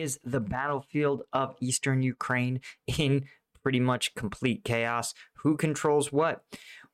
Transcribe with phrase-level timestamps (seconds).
[0.00, 3.24] is the battlefield of eastern Ukraine in
[3.62, 5.14] pretty much complete chaos.
[5.38, 6.42] Who controls what?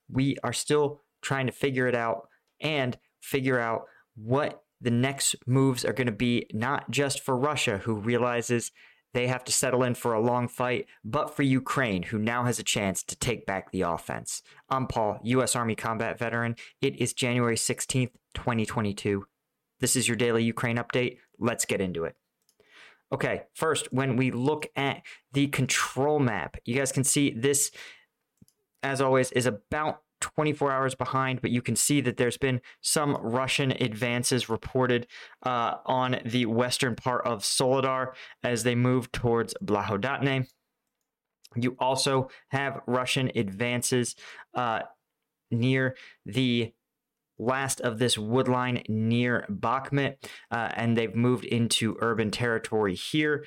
[0.08, 2.28] We are still trying to figure it out
[2.60, 3.84] and figure out
[4.14, 8.72] what the next moves are going to be, not just for Russia, who realizes
[9.12, 12.58] they have to settle in for a long fight, but for Ukraine, who now has
[12.58, 14.40] a chance to take back the offense.
[14.68, 15.56] I'm Paul, U.S.
[15.56, 16.56] Army combat veteran.
[16.80, 19.26] It is January 16th, 2022.
[19.80, 21.18] This is your daily Ukraine update.
[21.38, 22.14] Let's get into it.
[23.12, 27.72] Okay, first, when we look at the control map, you guys can see this,
[28.82, 33.16] as always, is about 24 hours behind, but you can see that there's been some
[33.16, 35.06] Russian advances reported
[35.44, 38.12] uh, on the western part of Soledar
[38.44, 40.46] as they move towards Blahodatne.
[41.56, 44.14] You also have Russian advances
[44.54, 44.82] uh,
[45.50, 46.72] near the
[47.40, 50.16] last of this woodline near Bakhmut,
[50.50, 53.44] uh, and they've moved into urban territory here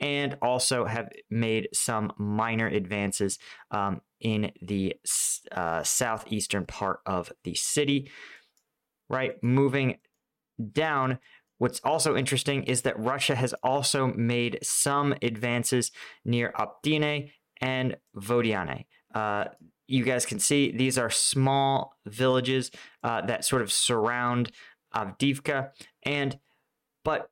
[0.00, 3.38] and also have made some minor advances
[3.70, 4.94] um, in the
[5.52, 8.10] uh, southeastern part of the city.
[9.10, 9.96] Right, moving
[10.72, 11.18] down.
[11.58, 15.90] What's also interesting is that Russia has also made some advances
[16.24, 18.84] near Optine and Vodiane.
[19.12, 19.46] Uh,
[19.88, 22.70] you guys can see these are small villages
[23.02, 24.52] uh, that sort of surround
[24.94, 25.70] Avdiivka,
[26.04, 26.38] and
[27.04, 27.30] but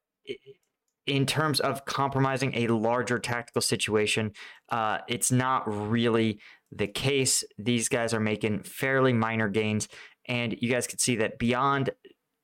[1.07, 4.33] in terms of compromising a larger tactical situation,
[4.71, 6.41] uh, it's not really
[6.73, 7.45] the case.
[7.59, 9.89] These guys are making fairly minor gains,
[10.27, 11.91] and you guys can see that beyond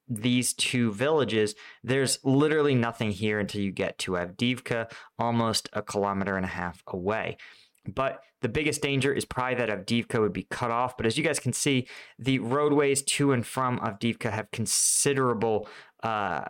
[0.09, 6.37] these two villages, there's literally nothing here until you get to Avdiivka, almost a kilometer
[6.37, 7.39] and a half away.
[7.87, 10.97] But the biggest danger is probably that Avdiivka would be cut off.
[10.97, 11.89] But as you guys can see,
[12.19, 15.69] the roadways to and from Avdiivka have considerable
[16.03, 16.45] uh,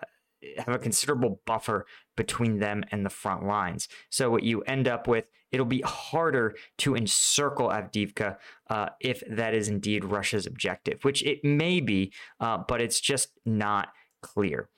[0.58, 3.88] have a considerable buffer between them and the front lines.
[4.10, 8.36] So what you end up with, it'll be harder to encircle Avdiivka
[8.69, 13.38] uh, if that is indeed Russia's objective, which it may be, uh, but it's just
[13.44, 13.88] not
[14.21, 14.69] clear.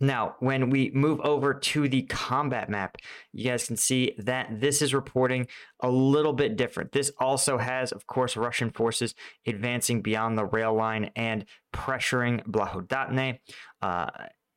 [0.00, 2.96] Now, when we move over to the combat map,
[3.32, 5.46] you guys can see that this is reporting
[5.80, 6.92] a little bit different.
[6.92, 9.14] This also has, of course, Russian forces
[9.46, 13.38] advancing beyond the rail line and pressuring Blahodatne.
[13.80, 14.10] Uh,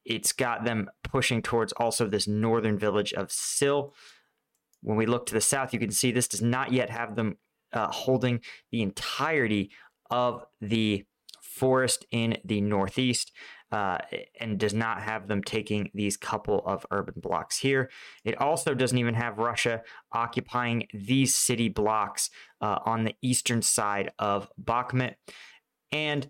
[0.06, 3.94] it's got them pushing towards also this northern village of Sil.
[4.82, 7.38] When we look to the south, you can see this does not yet have them
[7.74, 8.40] uh, holding
[8.72, 9.70] the entirety
[10.10, 11.06] of the
[11.42, 13.32] forest in the northeast
[13.72, 13.98] uh,
[14.40, 17.90] and does not have them taking these couple of urban blocks here.
[18.24, 19.82] It also doesn't even have Russia
[20.14, 22.30] occupying these city blocks
[22.62, 25.16] uh, on the eastern side of Bakhmut.
[25.92, 26.30] And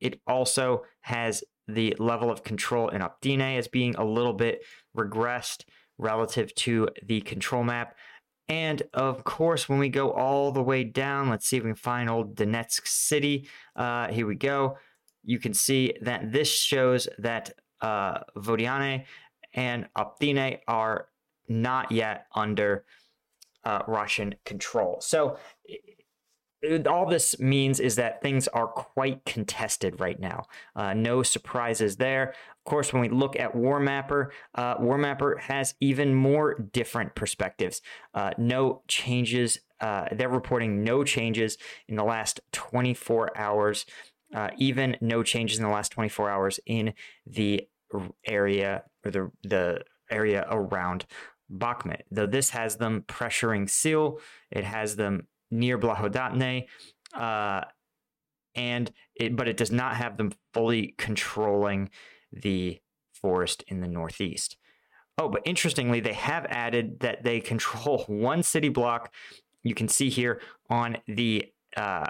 [0.00, 4.62] it also has the level of control in Optine as being a little bit
[4.96, 5.64] regressed
[5.98, 7.96] relative to the control map.
[8.46, 11.76] And of course, when we go all the way down, let's see if we can
[11.76, 13.48] find old Donetsk City.
[13.74, 14.76] Uh, here we go
[15.24, 19.04] you can see that this shows that uh, Vodiane
[19.54, 21.08] and Optine are
[21.48, 22.84] not yet under
[23.64, 24.98] uh, Russian control.
[25.00, 25.38] So
[26.86, 30.46] all this means is that things are quite contested right now.
[30.74, 32.30] Uh, no surprises there.
[32.30, 37.14] Of course, when we look at War Mapper, uh, War Mapper has even more different
[37.14, 37.82] perspectives.
[38.14, 39.60] Uh, no changes.
[39.80, 41.58] Uh, they're reporting no changes
[41.88, 43.84] in the last 24 hours
[44.34, 46.92] uh, even no changes in the last 24 hours in
[47.26, 47.66] the
[48.26, 49.80] area or the the
[50.10, 51.06] area around
[51.50, 52.02] Bakhmut.
[52.10, 56.66] Though this has them pressuring Sil, it has them near Blahodatne,
[57.14, 57.62] uh,
[58.54, 61.90] and it, but it does not have them fully controlling
[62.32, 62.80] the
[63.12, 64.56] forest in the northeast.
[65.16, 69.12] Oh, but interestingly, they have added that they control one city block.
[69.62, 71.46] You can see here on the
[71.76, 72.08] uh,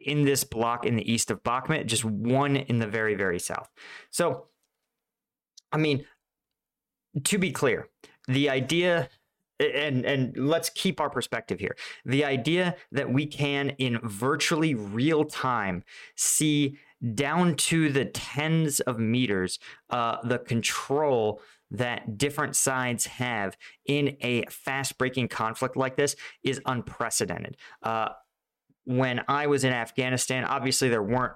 [0.00, 3.70] in this block in the east of Bakhmut, just one in the very, very south.
[4.10, 4.46] So,
[5.72, 6.04] I mean,
[7.24, 7.88] to be clear,
[8.28, 9.08] the idea
[9.60, 11.76] and and let's keep our perspective here.
[12.04, 15.84] The idea that we can in virtually real time
[16.16, 16.78] see
[17.14, 19.58] down to the tens of meters
[19.90, 21.40] uh, the control
[21.70, 23.56] that different sides have
[23.86, 27.56] in a fast breaking conflict like this is unprecedented.
[27.82, 28.08] Uh,
[28.84, 31.34] when I was in Afghanistan, obviously there weren't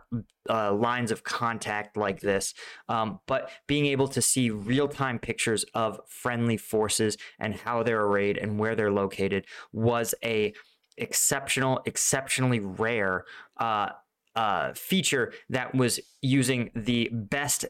[0.48, 2.54] uh, lines of contact like this,
[2.88, 8.02] um, but being able to see real time pictures of friendly forces and how they're
[8.02, 10.52] arrayed and where they're located was a
[10.96, 13.24] exceptional, exceptionally rare
[13.58, 13.88] uh,
[14.36, 17.64] uh, feature that was using the best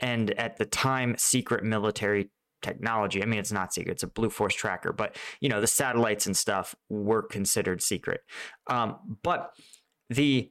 [0.00, 2.30] and at the time, secret military
[2.64, 3.22] technology.
[3.22, 6.26] I mean, it's not secret; it's a Blue Force tracker, but you know, the satellites
[6.26, 8.22] and stuff were considered secret.
[8.66, 9.52] Um, but
[10.10, 10.50] the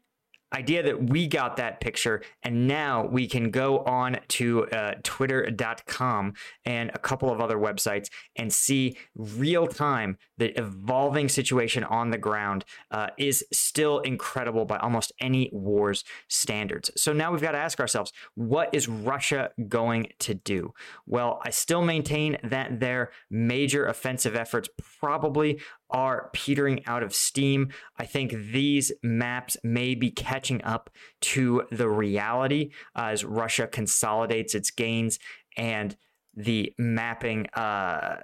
[0.54, 6.34] idea that we got that picture and now we can go on to uh, twitter.com
[6.66, 12.18] and a couple of other websites and see real time the evolving situation on the
[12.18, 16.92] ground uh, is still incredible by almost any war's standards.
[16.96, 20.74] So now we've got to ask ourselves what is russia going to do?
[21.06, 24.70] Well i still maintain that their major offensive efforts
[25.00, 25.60] probably
[25.94, 27.70] are petering out of steam.
[27.98, 30.90] I think these maps may be catching up
[31.22, 35.20] to the reality as Russia consolidates its gains
[35.56, 35.96] and
[36.36, 38.16] the mapping uh,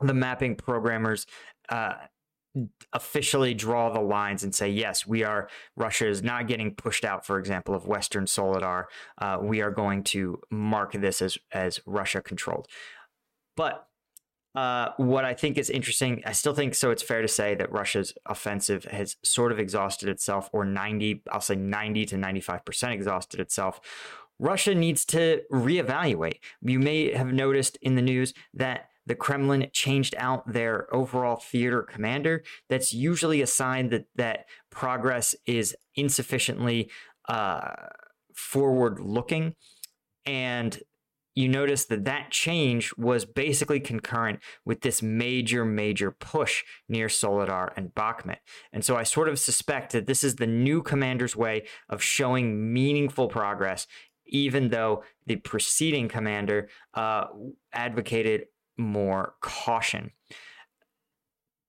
[0.00, 1.26] the mapping programmers
[1.68, 1.94] uh,
[2.92, 7.24] officially draw the lines and say yes we are russia is not getting pushed out
[7.24, 8.84] for example of western soledar
[9.18, 12.68] uh, we are going to mark this as as russia controlled
[13.56, 13.88] but
[14.54, 16.90] uh, what I think is interesting, I still think so.
[16.90, 21.40] It's fair to say that Russia's offensive has sort of exhausted itself, or 90, I'll
[21.40, 23.80] say 90 to 95% exhausted itself.
[24.38, 26.40] Russia needs to reevaluate.
[26.60, 31.82] You may have noticed in the news that the Kremlin changed out their overall theater
[31.82, 32.42] commander.
[32.68, 36.90] That's usually a sign that that progress is insufficiently
[37.28, 37.72] uh,
[38.34, 39.54] forward looking.
[40.24, 40.80] And
[41.34, 47.72] you notice that that change was basically concurrent with this major, major push near Soledar
[47.76, 48.38] and Bakhmut.
[48.72, 52.72] And so I sort of suspect that this is the new commander's way of showing
[52.72, 53.86] meaningful progress,
[54.26, 57.26] even though the preceding commander uh,
[57.72, 58.46] advocated
[58.76, 60.10] more caution.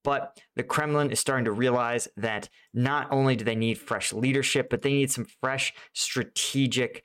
[0.02, 4.68] But the Kremlin is starting to realize that not only do they need fresh leadership,
[4.68, 7.04] but they need some fresh strategic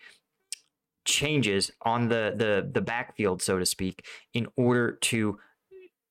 [1.05, 5.39] changes on the the the backfield, so to speak, in order to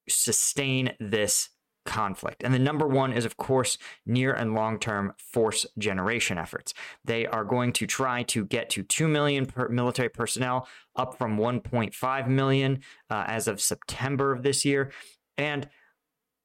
[0.09, 1.51] sustain this
[1.89, 2.45] conflict.
[2.45, 6.75] And the number one is, of course, near and long term force generation efforts.
[7.05, 11.39] They are going to try to get to 2 million per military personnel, up from
[11.39, 14.93] 1.5 million uh, as of September of this year.
[15.39, 15.69] And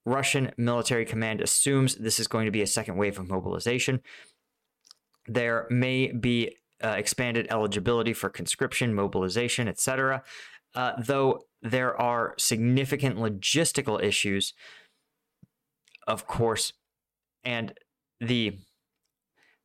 [0.05, 4.01] Russian military command assumes this is going to be a second wave of mobilization.
[5.27, 10.23] There may be uh, expanded eligibility for conscription, mobilization, etc.
[10.75, 14.53] Uh, though there are significant logistical issues,
[16.07, 16.73] of course,
[17.43, 17.73] and
[18.19, 18.57] the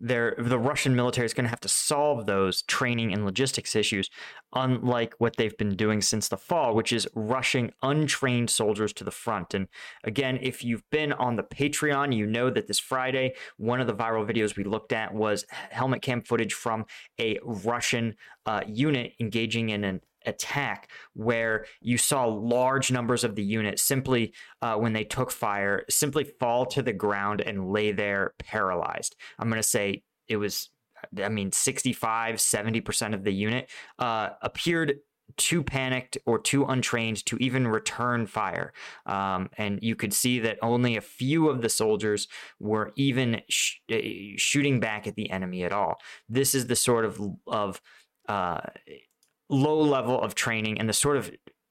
[0.01, 4.09] the Russian military is going to have to solve those training and logistics issues,
[4.55, 9.11] unlike what they've been doing since the fall, which is rushing untrained soldiers to the
[9.11, 9.55] front.
[9.55, 9.69] And
[10.05, 13.95] again, if you've been on the Patreon, you know that this Friday, one of the
[13.95, 16.85] viral videos we looked at was helmet cam footage from
[17.21, 18.15] a Russian
[18.47, 24.33] uh, unit engaging in an attack where you saw large numbers of the unit simply
[24.63, 29.49] uh, when they took fire simply fall to the ground and lay there paralyzed i'm
[29.49, 30.71] going to say it was
[31.23, 34.99] i mean 65 70% of the unit uh, appeared
[35.37, 38.73] too panicked or too untrained to even return fire.
[39.07, 42.29] Um, and you could see that only a few of the soldiers
[42.59, 45.99] were even sh- eh, shooting back at the enemy at all.
[46.29, 47.81] This is the sort of of
[48.29, 48.61] uh,
[49.49, 51.31] low level of training and the sort of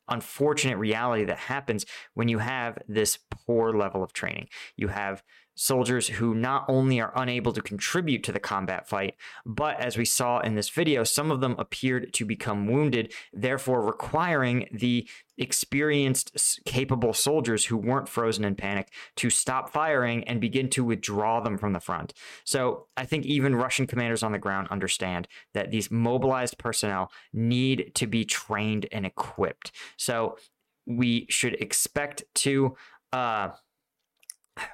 [0.10, 4.48] unfortunate reality that happens when you have this poor level of training.
[4.76, 5.22] You have
[5.58, 10.06] soldiers who not only are unable to contribute to the combat fight, but as we
[10.06, 16.62] saw in this video, some of them appeared to become wounded, therefore requiring the experienced,
[16.66, 21.58] capable soldiers who weren't frozen in panic to stop firing and begin to withdraw them
[21.58, 22.14] from the front.
[22.44, 27.92] So I think even Russian commanders on the ground understand that these mobilized personnel need
[27.96, 29.72] to be trained and equipped.
[29.98, 30.38] So
[30.86, 32.76] we should expect to.
[33.12, 33.50] Uh,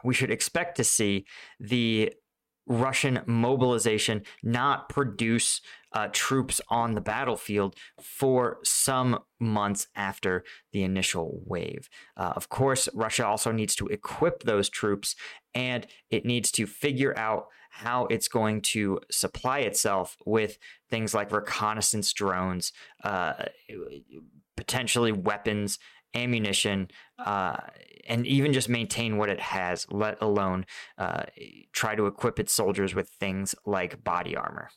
[0.04, 1.26] we should expect to see
[1.60, 2.14] the
[2.66, 5.62] Russian mobilization not produce
[5.92, 11.90] uh, troops on the battlefield for some months after the initial wave.
[12.16, 15.16] Uh, of course, Russia also needs to equip those troops
[15.54, 20.58] and it needs to figure out how it's going to supply itself with
[20.90, 22.72] things like reconnaissance drones,
[23.04, 23.46] uh,
[24.56, 25.80] potentially weapons
[26.14, 26.90] ammunition,
[27.20, 27.58] uh,
[28.08, 30.66] and even just maintain what it has, let alone
[30.98, 31.24] uh,
[31.72, 34.70] try to equip its soldiers with things like body armor.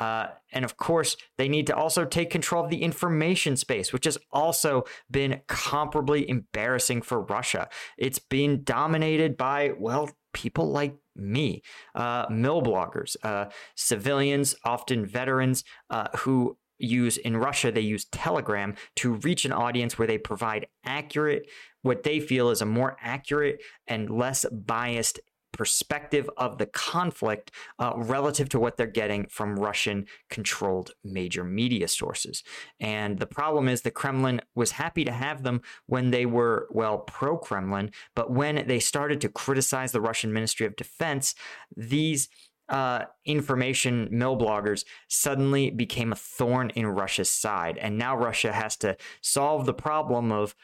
[0.00, 4.06] Uh, and of course, they need to also take control of the information space, which
[4.06, 7.68] has also been comparably embarrassing for Russia.
[7.98, 11.62] It's been dominated by, well, people like me,
[11.94, 18.74] uh, mil bloggers, uh, civilians, often veterans, uh, who use in Russia, they use Telegram
[18.96, 21.46] to reach an audience where they provide accurate,
[21.82, 25.20] what they feel is a more accurate and less biased
[25.52, 31.88] perspective of the conflict uh, relative to what they're getting from Russian controlled major media
[31.88, 32.42] sources.
[32.78, 36.98] And the problem is the Kremlin was happy to have them when they were, well,
[36.98, 41.34] pro Kremlin, but when they started to criticize the Russian Ministry of Defense,
[41.76, 42.28] these
[42.70, 47.76] uh, information mil bloggers suddenly became a thorn in Russia's side.
[47.78, 50.54] And now Russia has to solve the problem of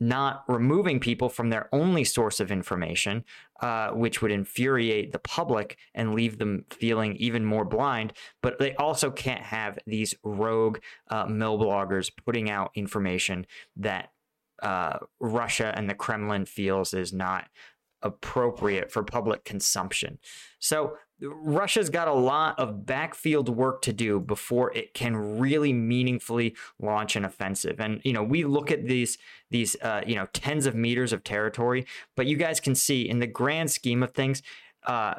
[0.00, 3.24] not removing people from their only source of information,
[3.60, 8.12] uh, which would infuriate the public and leave them feeling even more blind.
[8.40, 10.78] But they also can't have these rogue
[11.08, 14.12] uh, mil bloggers putting out information that
[14.62, 17.48] uh, Russia and the Kremlin feels is not
[18.02, 20.18] appropriate for public consumption.
[20.58, 26.54] So Russia's got a lot of backfield work to do before it can really meaningfully
[26.80, 27.80] launch an offensive.
[27.80, 29.18] And you know, we look at these
[29.50, 31.86] these uh, you know tens of meters of territory,
[32.16, 34.42] but you guys can see in the grand scheme of things,
[34.86, 35.14] uh,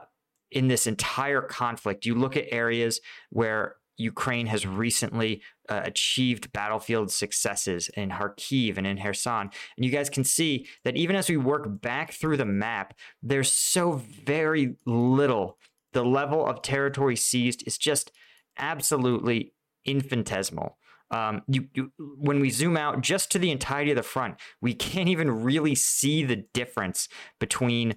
[0.51, 7.12] in this entire conflict, you look at areas where Ukraine has recently uh, achieved battlefield
[7.12, 9.50] successes in Kharkiv and in Kherson.
[9.75, 13.51] And you guys can see that even as we work back through the map, there's
[13.51, 15.58] so very little
[15.94, 18.12] the level of territory seized is just
[18.58, 19.53] absolutely
[19.86, 20.77] infinitesimal.
[21.12, 24.75] Um, you, you, when we zoom out just to the entirety of the front, we
[24.75, 27.96] can't even really see the difference between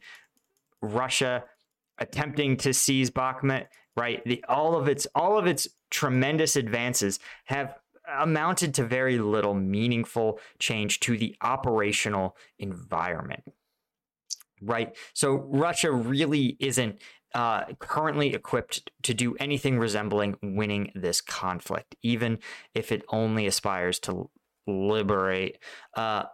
[0.81, 1.45] Russia
[2.03, 3.67] attempting to seize Bakhmut,
[3.97, 4.23] right?
[4.25, 7.75] The, all of its all of its tremendous advances have
[8.19, 13.45] amounted to very little meaningful change to the operational environment
[14.63, 14.97] right?
[15.13, 17.01] So Russia really isn't
[17.35, 22.39] uh, currently equipped to do anything resembling winning this conflict, even
[22.75, 24.31] if it only aspires to
[24.67, 25.59] liberate
[25.97, 26.25] uh,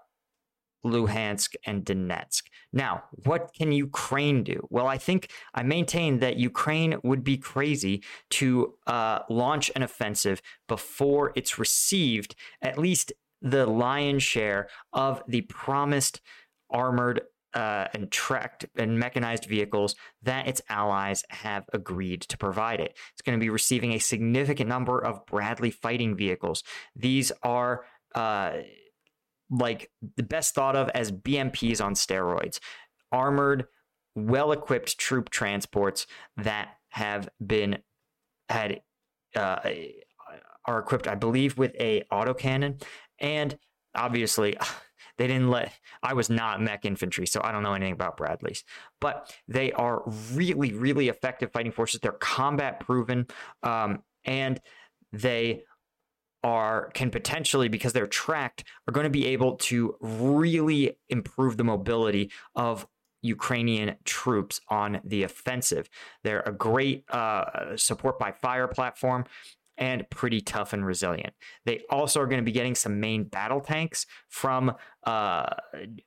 [0.84, 2.42] Luhansk and Donetsk.
[2.72, 4.66] Now, what can Ukraine do?
[4.70, 10.40] Well, I think I maintain that Ukraine would be crazy to uh, launch an offensive
[10.68, 16.20] before it's received at least the lion's share of the promised
[16.70, 17.22] armored
[17.54, 22.96] uh, and tracked and mechanized vehicles that its allies have agreed to provide it.
[23.12, 26.62] It's going to be receiving a significant number of Bradley fighting vehicles.
[26.94, 28.52] These are uh,
[29.50, 32.58] like the best thought of as BMPs on steroids,
[33.12, 33.66] armored,
[34.14, 37.78] well equipped troop transports that have been
[38.48, 38.80] had
[39.36, 39.58] uh,
[40.64, 42.82] are equipped, I believe, with a autocannon.
[43.18, 43.58] And
[43.94, 44.56] obviously
[45.18, 48.64] they didn't let, I was not mech infantry, so I don't know anything about Bradleys,
[49.00, 50.02] but they are
[50.32, 52.00] really, really effective fighting forces.
[52.00, 53.26] They're combat proven,
[53.62, 54.60] um, and
[55.12, 55.62] they
[56.42, 61.64] are can potentially because they're tracked are going to be able to really improve the
[61.64, 62.86] mobility of
[63.22, 65.88] Ukrainian troops on the offensive.
[66.22, 69.24] They're a great uh, support by fire platform
[69.76, 71.32] and pretty tough and resilient.
[71.64, 75.46] They also are going to be getting some main battle tanks from, uh,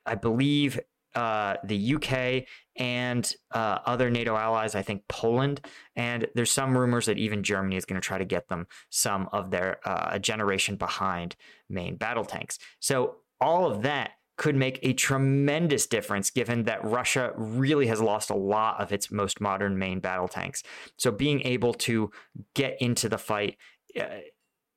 [0.06, 0.78] I believe,
[1.14, 2.44] uh, the UK
[2.76, 5.60] and uh, other NATO allies, I think Poland.
[5.96, 9.28] And there's some rumors that even Germany is going to try to get them some
[9.32, 11.36] of their uh, generation behind
[11.68, 12.58] main battle tanks.
[12.80, 18.30] So all of that could make a tremendous difference given that Russia really has lost
[18.30, 20.62] a lot of its most modern main battle tanks.
[20.96, 22.10] So being able to
[22.54, 23.56] get into the fight
[24.00, 24.06] uh,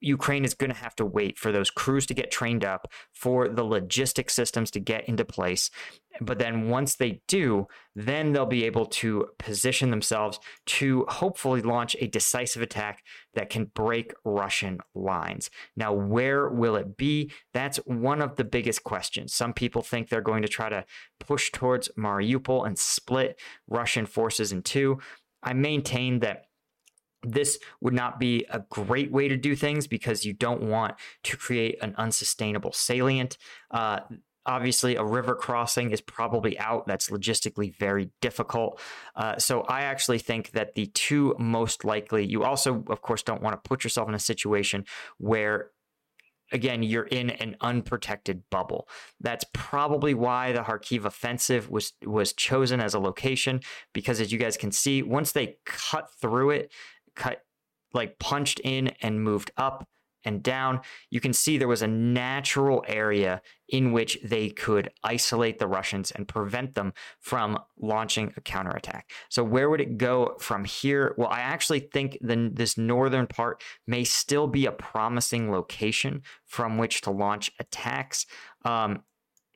[0.00, 3.48] Ukraine is going to have to wait for those crews to get trained up, for
[3.48, 5.70] the logistic systems to get into place.
[6.20, 11.94] But then once they do, then they'll be able to position themselves to hopefully launch
[12.00, 13.02] a decisive attack
[13.34, 15.50] that can break Russian lines.
[15.76, 17.32] Now, where will it be?
[17.52, 19.34] That's one of the biggest questions.
[19.34, 20.84] Some people think they're going to try to
[21.20, 23.38] push towards Mariupol and split
[23.68, 24.98] Russian forces in two.
[25.42, 26.45] I maintain that
[27.22, 30.94] this would not be a great way to do things because you don't want
[31.24, 33.38] to create an unsustainable salient.
[33.70, 34.00] Uh,
[34.44, 36.86] obviously, a river crossing is probably out.
[36.86, 38.80] That's logistically very difficult.
[39.14, 43.42] Uh, so, I actually think that the two most likely, you also, of course, don't
[43.42, 44.84] want to put yourself in a situation
[45.18, 45.70] where
[46.52, 48.88] again, you're in an unprotected bubble.
[49.20, 53.60] That's probably why the Kharkiv offensive was was chosen as a location
[53.92, 56.72] because as you guys can see, once they cut through it,
[57.16, 57.42] cut
[57.92, 59.88] like punched in and moved up
[60.26, 65.58] and down, you can see there was a natural area in which they could isolate
[65.58, 69.08] the Russians and prevent them from launching a counterattack.
[69.28, 71.14] So, where would it go from here?
[71.16, 76.76] Well, I actually think the, this northern part may still be a promising location from
[76.76, 78.26] which to launch attacks.
[78.64, 79.04] Um,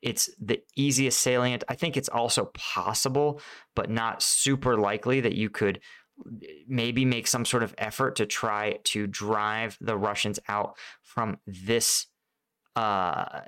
[0.02, 1.64] it's the easiest salient.
[1.68, 3.40] I think it's also possible,
[3.74, 5.80] but not super likely that you could
[6.66, 12.06] maybe make some sort of effort to try to drive the Russians out from this
[12.76, 13.40] uh,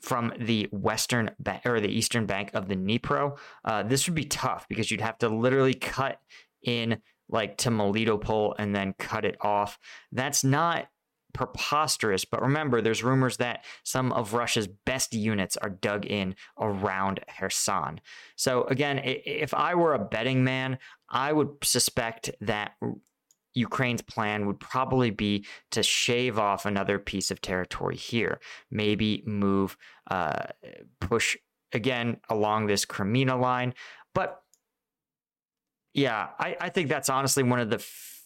[0.00, 3.36] from the western bank or the eastern bank of the Dnipro.
[3.64, 6.20] Uh, this would be tough because you'd have to literally cut
[6.62, 9.78] in like to Melitopol and then cut it off.
[10.12, 10.88] That's not
[11.36, 12.24] preposterous.
[12.24, 18.00] But remember, there's rumors that some of Russia's best units are dug in around Kherson.
[18.36, 22.72] So again, if I were a betting man, I would suspect that
[23.54, 28.38] Ukraine's plan would probably be to shave off another piece of territory here,
[28.70, 29.76] maybe move,
[30.10, 30.46] uh,
[31.00, 31.36] push
[31.72, 33.74] again along this Kreminna line.
[34.14, 34.40] But
[35.94, 38.22] yeah, I, I think that's honestly one of the f-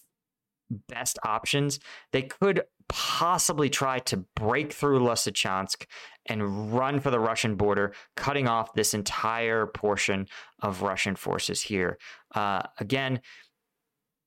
[0.88, 1.78] best options.
[2.12, 5.84] They could possibly try to break through Lysychansk
[6.30, 10.26] and run for the Russian border, cutting off this entire portion
[10.60, 11.98] of Russian forces here.
[12.34, 13.20] Uh, again,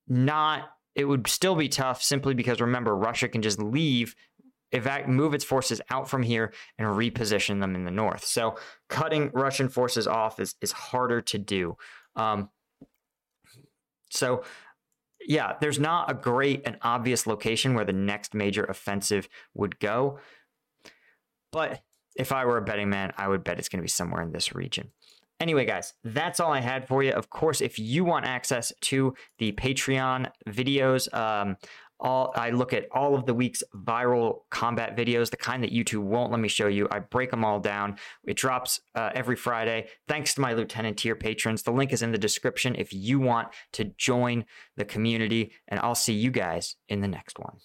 [0.07, 4.15] not it would still be tough simply because remember Russia can just leave
[4.73, 8.23] evac- move its forces out from here and reposition them in the north.
[8.25, 8.57] So
[8.89, 11.77] cutting Russian forces off is is harder to do.
[12.15, 12.49] Um,
[14.11, 14.43] so
[15.25, 20.19] yeah, there's not a great and obvious location where the next major offensive would go.
[21.51, 21.81] But
[22.15, 24.31] if I were a betting man, I would bet it's going to be somewhere in
[24.31, 24.91] this region.
[25.39, 27.11] Anyway, guys, that's all I had for you.
[27.11, 31.57] Of course, if you want access to the Patreon videos, um,
[31.99, 36.03] all I look at all of the week's viral combat videos, the kind that YouTube
[36.03, 36.87] won't let me show you.
[36.91, 37.97] I break them all down.
[38.25, 39.87] It drops uh, every Friday.
[40.07, 41.63] Thanks to my lieutenant tier patrons.
[41.63, 45.95] The link is in the description if you want to join the community, and I'll
[45.95, 47.57] see you guys in the next one.